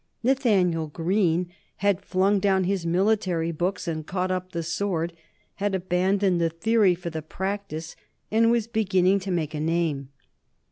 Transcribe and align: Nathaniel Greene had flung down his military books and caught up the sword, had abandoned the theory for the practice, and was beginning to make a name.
Nathaniel 0.23 0.87
Greene 0.87 1.51
had 1.77 2.01
flung 2.03 2.39
down 2.39 2.63
his 2.63 2.87
military 2.87 3.51
books 3.51 3.87
and 3.87 4.03
caught 4.03 4.31
up 4.31 4.51
the 4.51 4.63
sword, 4.63 5.13
had 5.57 5.75
abandoned 5.75 6.41
the 6.41 6.49
theory 6.49 6.95
for 6.95 7.11
the 7.11 7.21
practice, 7.21 7.95
and 8.31 8.49
was 8.49 8.65
beginning 8.65 9.19
to 9.19 9.29
make 9.29 9.53
a 9.53 9.59
name. 9.59 10.09